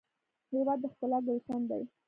هېواد 0.51 0.79
د 0.81 0.85
ښکلا 0.93 1.19
ګلشن 1.25 1.61
دی. 1.69 1.83